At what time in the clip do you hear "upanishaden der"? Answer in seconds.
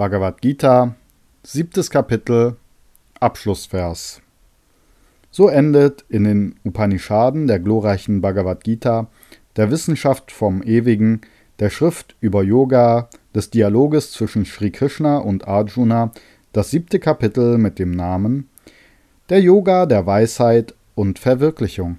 6.64-7.58